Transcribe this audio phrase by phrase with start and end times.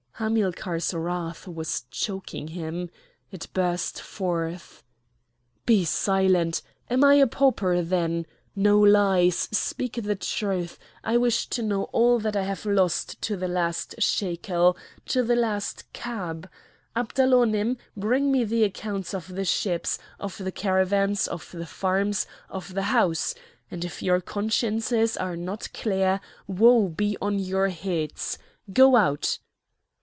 [0.21, 2.91] —"Hamilcar's wrath was choking him.
[3.31, 4.83] It burst forth:
[5.65, 6.61] "Be silent!
[6.91, 8.27] Am I a pauper then?
[8.55, 9.49] No lies!
[9.51, 10.77] speak the truth!
[11.03, 14.77] I wish to know all that I have lost to the last shekel,
[15.07, 16.47] to the last cab!
[16.95, 22.75] Abdalonim, bring me the accounts of the ships, of the caravans, of the farms, of
[22.75, 23.33] the house!
[23.71, 28.37] And if your consciences are not clear, woe be on your heads!
[28.71, 29.39] Go out!"